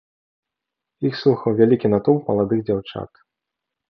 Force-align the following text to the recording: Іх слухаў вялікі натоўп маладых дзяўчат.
Іх 1.09 1.13
слухаў 1.21 1.57
вялікі 1.59 1.91
натоўп 1.95 2.21
маладых 2.31 2.59
дзяўчат. 2.69 3.11